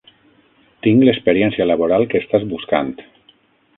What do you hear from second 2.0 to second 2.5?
que estàs